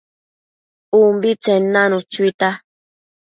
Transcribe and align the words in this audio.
ubitsen 1.01 1.61
nanu 1.73 1.97
chuita 2.11 2.49